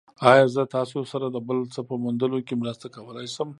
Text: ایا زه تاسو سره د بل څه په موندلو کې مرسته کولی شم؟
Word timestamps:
ایا 0.31 0.45
زه 0.55 0.63
تاسو 0.77 0.97
سره 1.11 1.25
د 1.29 1.37
بل 1.47 1.57
څه 1.73 1.81
په 1.89 1.95
موندلو 2.03 2.39
کې 2.47 2.53
مرسته 2.61 2.87
کولی 2.95 3.27
شم؟ 3.35 3.49